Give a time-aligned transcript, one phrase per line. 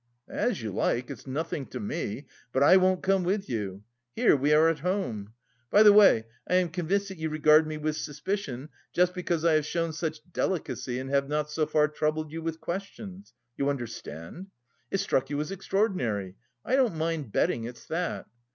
[0.27, 3.83] "As you like, it's nothing to me, but I won't come with you;
[4.15, 5.33] here we are at home.
[5.69, 9.53] By the way, I am convinced that you regard me with suspicion just because I
[9.53, 13.35] have shown such delicacy and have not so far troubled you with questions...
[13.57, 14.47] you understand?
[14.89, 16.33] It struck you as extraordinary;
[16.65, 18.25] I don't mind betting it's that.